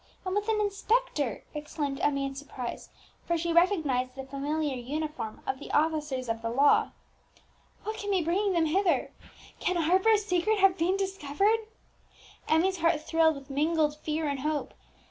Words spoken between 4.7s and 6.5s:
uniform of the officers of the